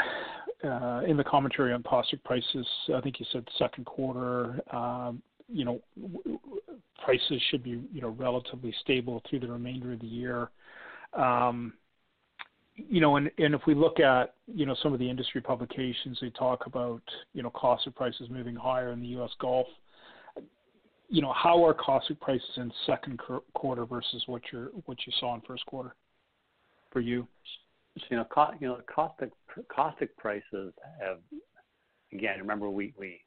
[0.62, 2.66] in the commentary on caustic prices.
[2.94, 4.60] I think you said second quarter.
[4.74, 5.80] Um, you know,
[7.04, 10.50] prices should be you know relatively stable through the remainder of the year.
[11.12, 11.74] Um,
[12.74, 16.18] you know, and, and if we look at you know some of the industry publications,
[16.20, 19.30] they talk about you know caustic prices moving higher in the U.S.
[19.40, 19.66] Gulf.
[21.08, 25.12] You know, how are caustic prices in second qu- quarter versus what you what you
[25.20, 25.94] saw in first quarter
[26.90, 27.26] for you?
[28.10, 29.30] You know, co- you know, caustic
[29.74, 31.18] caustic prices have
[32.12, 32.38] again.
[32.40, 33.20] Remember, we we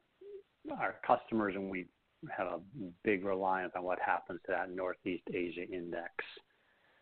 [0.72, 1.88] our customers and we
[2.36, 2.60] have a
[3.04, 6.14] big reliance on what happens to that Northeast Asia index,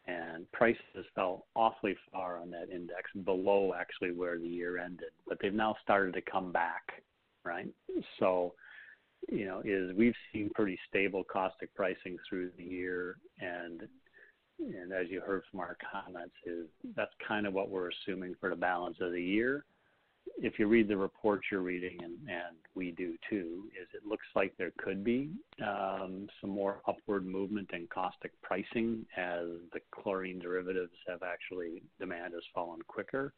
[0.05, 5.09] and prices fell awfully far on that index, below actually where the year ended.
[5.27, 7.03] But they've now started to come back,
[7.43, 7.67] right?
[8.19, 8.53] So,
[9.29, 13.81] you know, is we've seen pretty stable caustic pricing through the year, and
[14.59, 18.49] and as you heard from our comments, is that's kind of what we're assuming for
[18.49, 19.65] the balance of the year.
[20.39, 24.25] If you read the reports you're reading, and, and we do too, is it looks
[24.35, 25.31] like there could be
[25.65, 32.33] um, some more upward movement in caustic pricing as the chlorine derivatives have actually demand
[32.33, 33.33] has fallen quicker.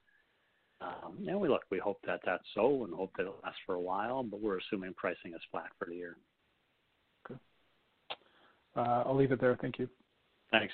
[0.81, 3.75] Um, and we look, we hope that that's so, and hope that it lasts for
[3.75, 4.23] a while.
[4.23, 6.17] But we're assuming pricing is flat for the year.
[8.75, 9.57] Uh, I'll leave it there.
[9.61, 9.89] Thank you.
[10.51, 10.73] Thanks.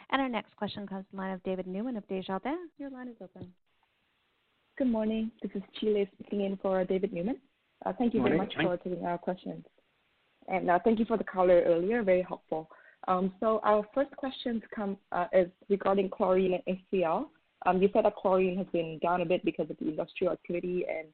[0.19, 2.69] our next question comes from the line of David Newman of Desjardins.
[2.77, 3.53] Your line is open.
[4.77, 5.31] Good morning.
[5.41, 7.37] This is Chile speaking in for David Newman.
[7.85, 9.63] Uh, thank you very much for taking our questions.
[10.47, 12.69] And uh, thank you for the color earlier, very helpful.
[13.07, 17.25] Um, so our first question come uh, is regarding chlorine and HCl.
[17.65, 20.85] Um, you said that chlorine has been down a bit because of the industrial activity,
[20.89, 21.07] and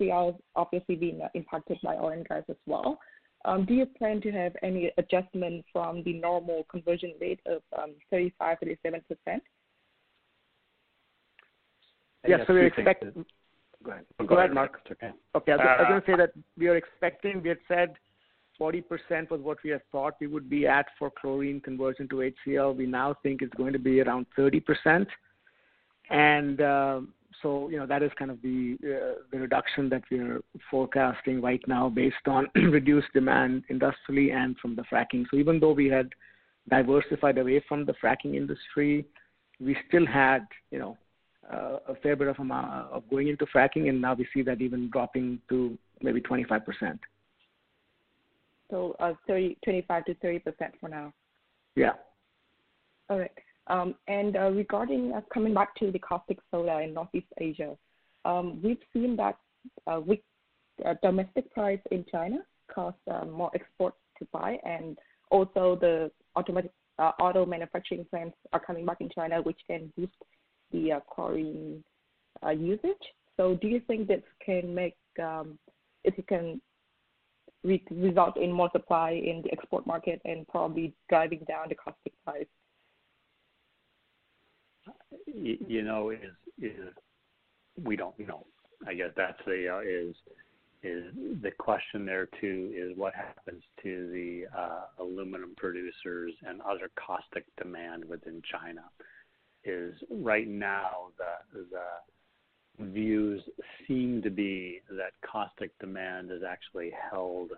[0.00, 2.98] HCl has obviously been impacted by oil and gas as well.
[3.44, 7.92] Um, do you plan to have any adjustment from the normal conversion rate of um,
[8.10, 9.40] 35 37%?
[12.26, 13.04] Yes, so we expect.
[13.84, 14.04] Go ahead.
[14.18, 14.80] Oh, go ahead, Mark.
[14.90, 15.10] Okay.
[15.36, 15.52] Okay.
[15.52, 17.94] I was going to uh, say that we are expecting, we had said
[18.60, 22.76] 40% was what we had thought we would be at for chlorine conversion to HCl.
[22.76, 25.06] We now think it's going to be around 30%.
[27.42, 31.40] So, you know, that is kind of the uh, the reduction that we are forecasting
[31.40, 35.24] right now based on reduced demand industrially and from the fracking.
[35.30, 36.10] So even though we had
[36.68, 39.06] diversified away from the fracking industry,
[39.60, 40.98] we still had, you know,
[41.52, 44.60] uh, a fair bit of amount of going into fracking, and now we see that
[44.60, 46.98] even dropping to maybe 25%.
[48.70, 51.12] So uh, 30, 25 to 30 percent for now.
[51.74, 51.92] Yeah.
[53.08, 53.32] All right.
[53.68, 57.76] Um, and uh, regarding uh, coming back to the caustic soda in Northeast Asia,
[58.24, 59.36] um, we've seen that
[59.86, 60.24] uh, weak
[60.84, 62.38] uh, domestic price in China
[62.72, 64.98] cause uh, more export to buy, and
[65.30, 70.12] also the automatic uh, auto manufacturing plants are coming back in China, which can boost
[70.72, 71.82] the chlorine
[72.56, 72.96] usage.
[73.36, 75.58] So, do you think this can make um,
[76.04, 76.60] if it can
[77.64, 82.12] re- result in more supply in the export market and probably driving down the caustic
[82.24, 82.46] price?
[85.26, 86.18] You know, is
[86.60, 86.92] is
[87.82, 88.46] we don't you know.
[88.86, 90.14] I guess that's the uh, is
[90.82, 91.04] is
[91.42, 97.44] the question there too is what happens to the uh, aluminum producers and other caustic
[97.56, 98.82] demand within China.
[99.64, 103.42] Is right now the the views
[103.86, 107.50] seem to be that caustic demand is actually held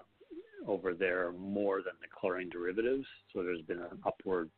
[0.66, 3.06] over there more than the chlorine derivatives.
[3.32, 4.50] So there's been an upward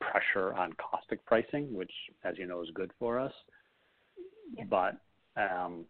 [0.00, 1.92] pressure on caustic pricing, which,
[2.24, 3.32] as you know, is good for us.
[4.56, 4.64] Yeah.
[4.68, 4.96] But
[5.36, 5.84] um,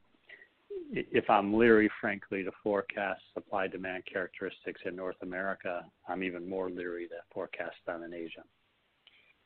[0.90, 6.70] if I'm leery, frankly, to forecast supply demand characteristics in North America, I'm even more
[6.70, 8.42] leery to forecast them in Asia.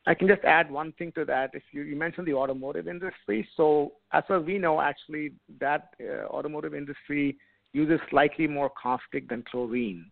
[0.07, 1.51] I can just add one thing to that.
[1.53, 5.89] If you, you mentioned the automotive industry, so as far as we know, actually, that
[6.01, 7.37] uh, automotive industry
[7.73, 10.11] uses slightly more caustic than chlorine.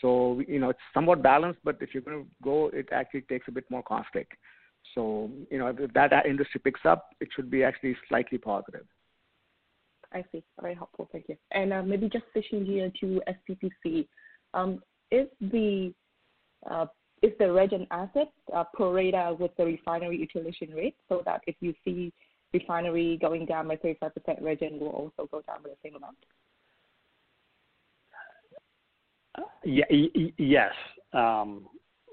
[0.00, 3.48] So you know it's somewhat balanced, but if you're going to go, it actually takes
[3.48, 4.28] a bit more caustic.
[4.94, 8.86] So you know if that industry picks up, it should be actually slightly positive.
[10.12, 10.42] I see.
[10.60, 11.08] Very helpful.
[11.12, 11.36] Thank you.
[11.52, 14.08] And uh, maybe just switching here to SPPC.
[14.54, 15.92] Um, is the
[16.68, 16.86] uh,
[17.22, 18.92] is the regen asset uh, pro
[19.38, 22.12] with the refinery utilization rate so that if you see
[22.52, 24.10] refinery going down by 35%,
[24.40, 26.16] regen will also go down by the same amount?
[29.64, 29.84] Yeah,
[30.38, 30.72] yes.
[31.12, 31.66] Um,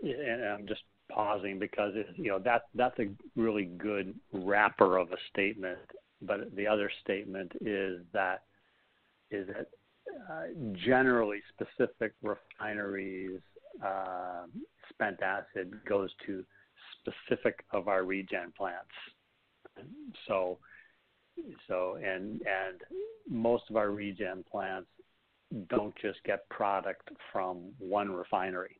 [0.03, 5.11] and I'm just pausing because it, you know that that's a really good wrapper of
[5.11, 5.79] a statement.
[6.21, 8.43] But the other statement is that
[9.31, 9.67] is that
[10.29, 10.47] uh,
[10.85, 13.39] generally specific refineries
[13.83, 14.43] uh,
[14.89, 16.43] spent acid goes to
[16.99, 18.89] specific of our regen plants.
[20.27, 20.57] So
[21.67, 22.81] so and and
[23.29, 24.87] most of our regen plants
[25.69, 28.79] don't just get product from one refinery,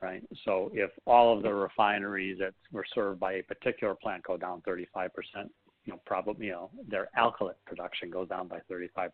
[0.00, 0.22] right?
[0.44, 4.62] So if all of the refineries that were served by a particular plant go down
[4.66, 5.08] 35%,
[5.84, 9.10] you know, probably, you know, their alkylate production goes down by 35%.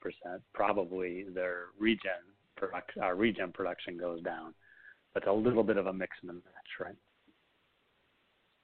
[0.55, 2.01] Probably their regen
[2.57, 4.55] production, uh, regen production goes down.
[5.13, 6.43] But a little bit of a mix and match,
[6.81, 6.95] right?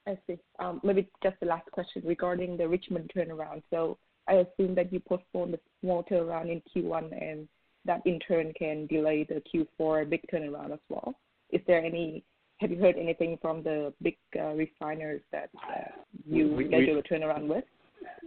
[0.07, 0.39] I see.
[0.61, 3.63] Um, maybe just the last question regarding the Richmond turnaround.
[3.71, 3.99] So
[4.29, 7.49] I assume that you postponed the small turnaround in Q1 and
[7.87, 9.43] that in turn can delay the
[9.81, 11.15] Q4 big turnaround as well.
[11.51, 12.25] Is there any?
[12.59, 15.91] Have you heard anything from the big uh, refiners that uh,
[16.27, 17.65] you schedule a turnaround with?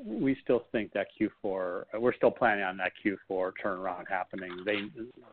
[0.06, 1.84] We still think that Q4.
[2.00, 4.52] We're still planning on that Q4 turnaround happening.
[4.66, 4.82] They,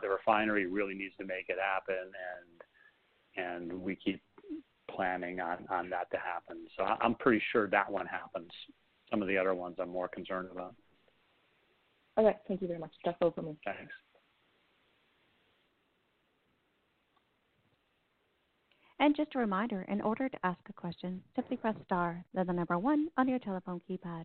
[0.03, 2.11] the refinery really needs to make it happen,
[3.37, 4.23] and and we keep
[4.91, 6.67] planning on on that to happen.
[6.77, 8.51] So I'm pretty sure that one happens.
[9.11, 10.75] Some of the other ones I'm more concerned about.
[12.17, 12.37] All right.
[12.49, 12.93] Thank you very much.
[13.05, 13.57] That's all for me.
[13.65, 13.81] Thanks.
[13.81, 13.89] And
[19.17, 22.79] just a reminder, in order to ask a question, simply press star, then the number
[22.79, 24.25] one on your telephone keypad.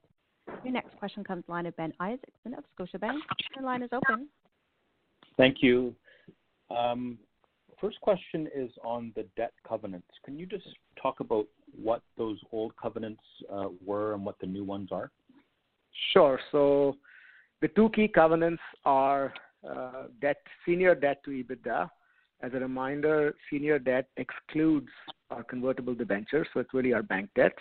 [0.64, 3.20] Your next question comes line of Ben Isaacson of Scotiabank.
[3.56, 4.28] Your line is open.
[5.38, 5.96] Thank you.
[6.70, 7.18] Um,
[7.80, 10.08] first question is on the debt covenants.
[10.26, 10.68] Can you just
[11.02, 11.48] talk about
[11.82, 15.12] what those old covenants uh, were and what the new ones are?
[16.14, 16.40] Sure.
[16.52, 16.98] So
[17.62, 19.34] the two key covenants are
[19.68, 21.90] uh, debt, senior debt to EBITDA.
[22.44, 24.90] As a reminder, senior debt excludes
[25.30, 27.54] our convertible debentures, so it's really our bank debt.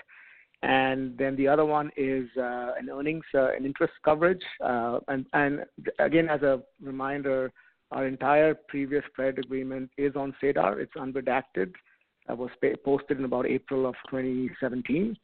[0.62, 4.42] And then the other one is uh, an earnings uh, and interest coverage.
[4.62, 5.00] Uh,
[5.32, 5.64] and,
[5.98, 7.52] again, as a reminder,
[7.92, 10.80] our entire previous credit agreement is on SEDAR.
[10.80, 11.72] It's unredacted.
[12.28, 12.50] It was
[12.84, 15.16] posted in about April of 2017.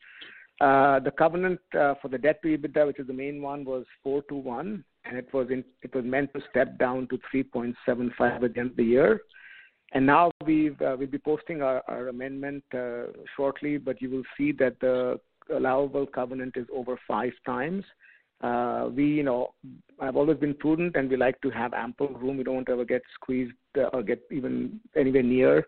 [0.59, 4.23] Uh, the covenant for the debt to EBITDA, which is the main one, was 4
[4.31, 7.75] to 1, and it was it was meant to step down to 3.75
[8.21, 9.21] at the end of the year.
[9.93, 13.05] And now we've uh, we'll be posting our, our amendment uh,
[13.37, 15.21] shortly, but you will see that the
[15.55, 17.85] allowable covenant is over five times.
[18.43, 19.55] Uh, we, you know,
[20.01, 22.37] I've always been prudent, and we like to have ample room.
[22.37, 25.67] We don't want to ever get squeezed uh, or get even anywhere near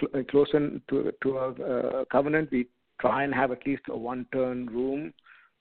[0.00, 2.50] cl- uh, closer to to a uh, covenant.
[2.50, 2.68] We
[3.00, 5.12] try and have at least a one turn room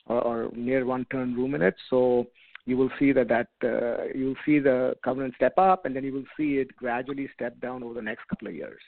[0.08, 1.76] or, or near one turn room in it.
[1.90, 2.26] So
[2.68, 6.12] you will see that that uh, you'll see the covenant step up, and then you
[6.12, 8.82] will see it gradually step down over the next couple of years.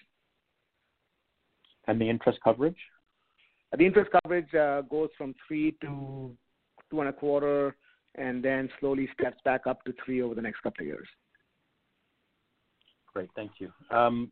[1.88, 2.78] And the interest coverage?
[3.76, 6.36] The interest coverage uh, goes from three to
[6.92, 7.78] two and a quarter,
[8.16, 11.08] and then slowly steps back up to three over the next couple of years.
[13.14, 13.72] Great, thank you.
[13.92, 14.30] Um,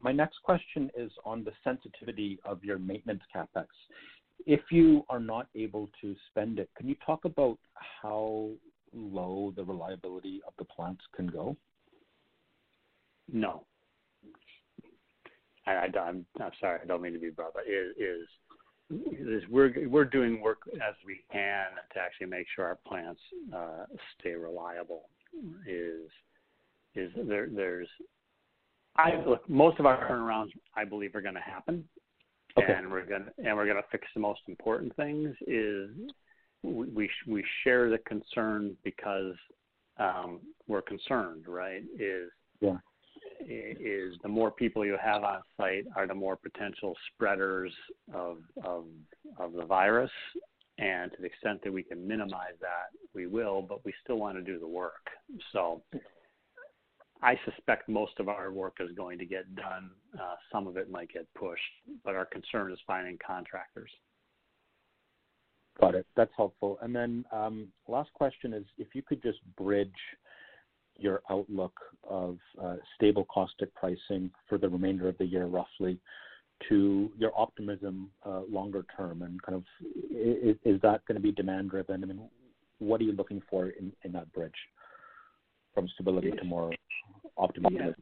[0.00, 3.66] my next question is on the sensitivity of your maintenance capex.
[4.46, 8.50] If you are not able to spend it, can you talk about how
[8.96, 11.56] low the reliability of the plants can go?
[13.32, 13.64] No.
[15.66, 18.28] I, am I'm sorry, I don't mean to be broad, but is, is
[18.88, 23.20] is we're we're doing work as we can to actually make sure our plants
[23.54, 23.84] uh,
[24.18, 25.08] stay reliable.
[25.66, 26.08] Is
[26.94, 27.88] is there there's
[28.96, 31.84] I look most of our turnarounds I believe are going to happen,
[32.56, 32.72] okay.
[32.72, 35.34] and we're gonna and we're gonna fix the most important things.
[35.48, 35.90] Is
[36.62, 39.34] we we share the concern because
[39.98, 41.82] um, we're concerned, right?
[41.98, 42.30] Is
[42.60, 42.76] yeah.
[43.40, 47.72] is the more people you have on site are the more potential spreaders
[48.12, 48.84] of of
[49.38, 50.10] of the virus,
[50.78, 53.62] and to the extent that we can minimize that, we will.
[53.62, 55.06] But we still want to do the work.
[55.52, 55.82] So.
[57.22, 59.90] I suspect most of our work is going to get done.
[60.20, 61.62] Uh, some of it might get pushed,
[62.04, 63.90] but our concern is finding contractors.
[65.80, 66.06] Got it.
[66.16, 66.78] That's helpful.
[66.80, 69.90] And then um, last question is if you could just bridge
[70.98, 71.74] your outlook
[72.08, 75.98] of uh, stable caustic pricing for the remainder of the year, roughly,
[76.68, 79.64] to your optimism uh, longer term, and kind of
[80.10, 82.02] is, that going to be demand driven?
[82.02, 82.22] I mean,
[82.78, 84.54] what are you looking for in, that bridge
[85.74, 86.72] from stability to more
[87.36, 87.94] optimism?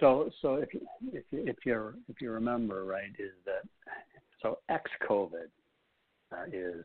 [0.00, 0.64] So, so
[1.32, 3.68] if you remember, right, is that
[4.40, 5.48] so ex-COVID
[6.32, 6.84] uh, is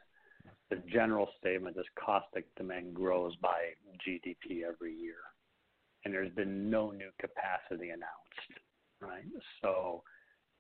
[0.70, 3.72] the general statement is caustic demand grows by
[4.06, 5.16] GDP every year,
[6.04, 8.62] and there's been no new capacity announced,
[9.02, 9.24] right?
[9.62, 10.04] So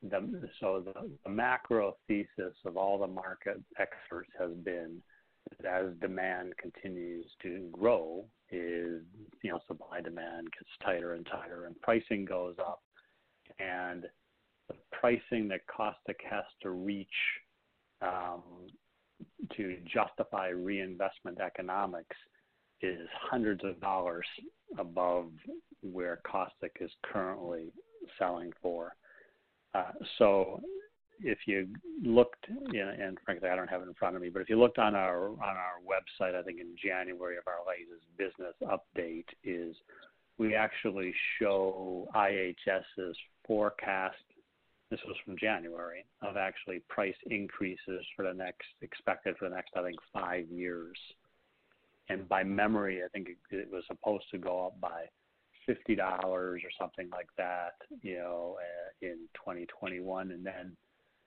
[0.02, 5.02] the so the, the macro thesis of all the market experts has been
[5.62, 9.02] that as demand continues to grow, is
[9.44, 12.82] you know supply demand gets tighter and tighter, and pricing goes up,
[13.60, 14.06] and
[14.70, 17.08] the pricing that caustic has to reach
[18.02, 18.42] um,
[19.56, 22.16] to justify reinvestment economics
[22.82, 24.26] is hundreds of dollars
[24.78, 25.32] above
[25.82, 27.72] where caustic is currently
[28.20, 28.96] selling for.
[29.74, 30.62] Uh, so
[31.22, 31.68] if you
[32.04, 34.50] looked, you know, and frankly I don't have it in front of me, but if
[34.50, 38.54] you looked on our on our website, I think in January of our latest business
[38.64, 39.76] update is
[40.38, 44.16] we actually show IHS's forecast
[44.90, 49.72] this was from January, of actually price increases for the next, expected for the next,
[49.76, 50.98] I think, five years.
[52.10, 55.06] And by memory, I think it, it was supposed to go up by
[55.68, 60.76] $50 or something like that, you know, uh, in 2021, and then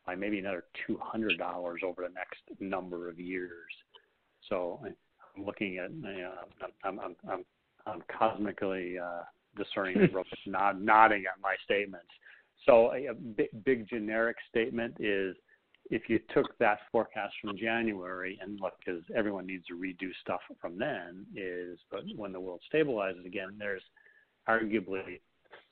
[0.07, 1.39] by maybe another $200
[1.85, 3.71] over the next number of years.
[4.49, 6.33] So I'm looking at, you know,
[6.85, 7.45] I'm, I'm, I'm,
[7.87, 9.23] I'm cosmically uh,
[9.57, 10.09] discerning,
[10.47, 12.09] nod, nodding at my statements.
[12.67, 15.37] So a, a big, big generic statement is
[15.91, 20.41] if you took that forecast from January and look, because everyone needs to redo stuff
[20.61, 23.83] from then, is but when the world stabilizes again, there's
[24.49, 25.21] arguably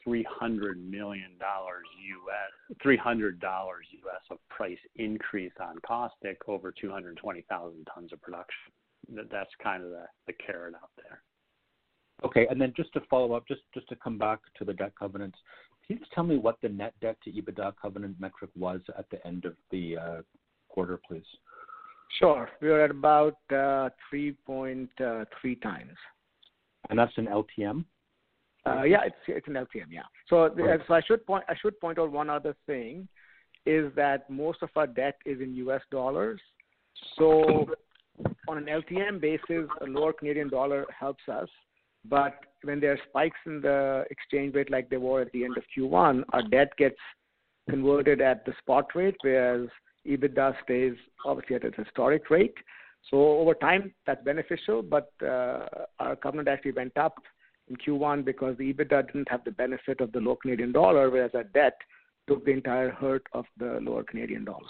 [0.05, 1.85] 300 million dollars
[2.27, 8.73] US, 300 dollars US of price increase on caustic over 220,000 tons of production.
[9.15, 11.23] That, that's kind of the, the carrot out there.
[12.25, 14.93] Okay, and then just to follow up, just just to come back to the debt
[14.99, 15.39] covenants,
[15.89, 19.25] you just tell me what the net debt to EBITDA covenant metric was at the
[19.27, 20.23] end of the uh,
[20.69, 21.25] quarter, please?
[22.19, 22.49] Sure.
[22.61, 25.25] We are at about uh, 3.3 uh,
[25.63, 25.93] times.
[26.91, 27.85] And that's an LTM?
[28.85, 29.87] Yeah, it's an LTM.
[29.91, 30.03] Yeah.
[30.91, 33.09] I should point out one other thing,
[33.67, 36.41] is that most of our debt is in US dollars.
[37.17, 37.69] So
[38.49, 41.49] on an LTM basis, a lower Canadian dollar helps us.
[42.63, 45.65] When there are spikes in the exchange rate like there were at the end of
[45.77, 46.97] Q1, our debt gets
[47.71, 49.69] converted at the spot rate, whereas
[50.07, 50.95] EBITDA stays
[51.25, 52.55] obviously at its historic rate.
[53.11, 55.67] So over time, that's beneficial, but uh,
[55.99, 57.15] our covenant actually went up
[57.69, 61.31] in Q1 because the EBITDA didn't have the benefit of the low Canadian dollar, whereas
[61.35, 61.77] our debt
[62.27, 64.67] took the entire hurt of the lower Canadian dollar.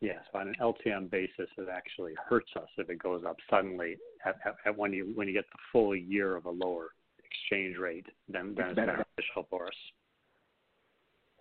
[0.00, 0.20] Yes.
[0.34, 3.96] On an LTM basis, it actually hurts us if it goes up suddenly
[4.76, 6.88] when you get the full year of a lower
[7.50, 9.74] exchange rate, then it's beneficial for us.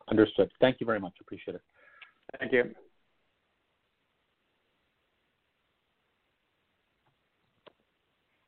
[0.10, 0.52] Understood.
[0.60, 1.14] Thank you very much.
[1.22, 1.62] Appreciate it.
[2.40, 2.64] Thank you.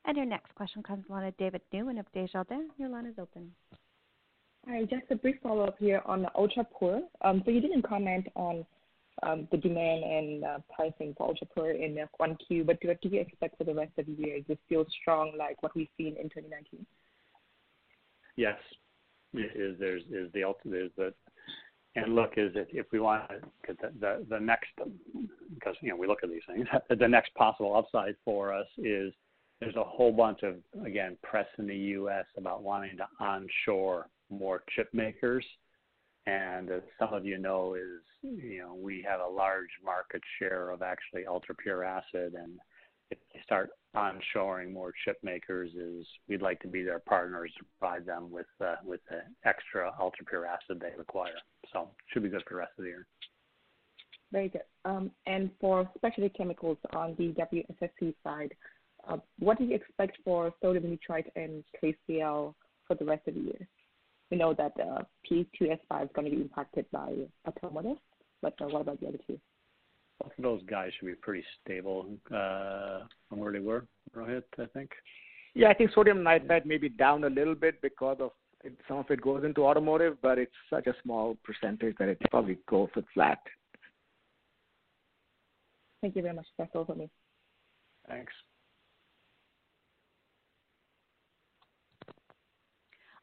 [0.06, 2.72] And your next question comes from the line of David Newman of Desjardins.
[2.78, 3.52] Your line is open.
[4.68, 6.30] Hi, just a brief follow-up here on the
[7.22, 8.66] um, so You didn't comment on
[9.24, 13.22] um, the demand and uh, pricing for UltraPure in one Q1, but what do you
[13.22, 14.38] expect for the rest of the year?
[14.38, 16.86] Is it still strong like what we've seen in 2019?
[18.36, 18.58] Yes.
[19.34, 20.94] is There's is the ultimate.
[21.96, 23.30] And look, is if we want
[23.68, 24.70] the the, the next,
[25.54, 29.14] because you know we look at these things, the next possible upside for us is
[29.62, 30.56] there's a whole bunch of,
[30.86, 32.26] again, press in the U.S.
[32.36, 35.46] about wanting to onshore more chip makers.
[36.26, 40.72] and As some of you know, is you know we have a large market share
[40.72, 42.62] of actually ultra pure acid, and if
[43.44, 48.32] start onshoring more chip makers, is we'd like to be their partners to provide them
[48.32, 51.34] with uh, with the extra ultra pure acid they require.
[51.74, 53.08] So should be good for the rest of the year.
[54.32, 54.62] Very good.
[54.86, 58.54] Um, and for specialty chemicals on the WSSC side,
[59.08, 62.54] uh, what do you expect for sodium nitrite and KCl
[62.88, 63.68] for the rest of the year?
[64.30, 67.14] We know that uh, P2S5 is going to be impacted by
[67.46, 67.98] automotive,
[68.42, 69.38] but what about the other two?
[70.22, 74.66] Both of those guys should be pretty stable uh, from where they were, Rohit, I
[74.74, 74.92] think.
[75.56, 78.32] Yeah, I think sodium nitrite may be down a little bit because of
[78.88, 82.60] some of it goes into automotive, but it's such a small percentage that it probably
[82.70, 83.40] goes flat.
[86.02, 86.46] Thank you very much.
[86.58, 87.10] That's all for me.
[88.08, 88.34] Thanks.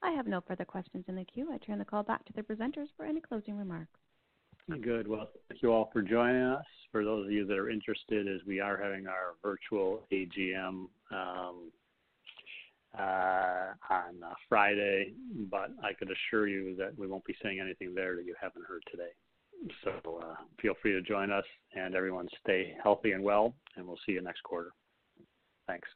[0.02, 1.48] I have no further questions in the queue.
[1.52, 3.98] I turn the call back to the presenters for any closing remarks.
[4.82, 5.08] Good.
[5.08, 6.64] Well, thank you all for joining us.
[6.98, 11.70] For those of you that are interested, as we are having our virtual AGM um,
[12.98, 15.12] uh, on uh, Friday,
[15.48, 18.64] but I could assure you that we won't be saying anything there that you haven't
[18.66, 19.10] heard today.
[19.84, 21.44] So uh, feel free to join us,
[21.76, 24.72] and everyone stay healthy and well, and we'll see you next quarter.
[25.68, 25.86] Thanks.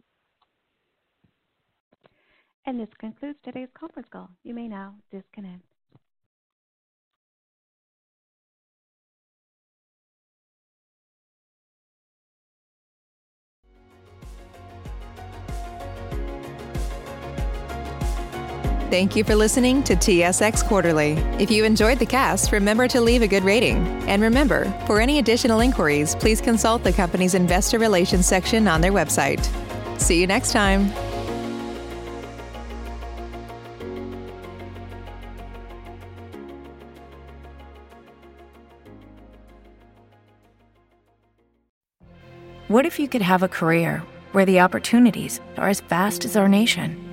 [2.64, 4.30] And this concludes today's conference call.
[4.44, 5.62] You may now disconnect.
[18.92, 21.12] Thank you for listening to TSX Quarterly.
[21.38, 23.78] If you enjoyed the cast, remember to leave a good rating.
[24.06, 28.92] And remember, for any additional inquiries, please consult the company's investor relations section on their
[28.92, 29.48] website.
[29.98, 30.90] See you next time.
[42.68, 46.46] What if you could have a career where the opportunities are as vast as our
[46.46, 47.01] nation,